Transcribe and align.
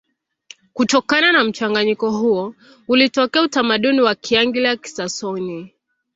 Kutokana 0.73 1.31
na 1.31 1.43
mchanganyiko 1.43 2.09
huo 2.11 2.55
ulitokea 2.87 3.41
utamaduni 3.41 4.01
wa 4.01 4.15
Kianglia-Kisaksoni. 4.15 5.71